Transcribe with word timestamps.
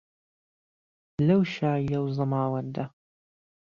لهو 1.27 1.39
شاییهو 1.55 2.05
زهماوهنده 2.15 2.83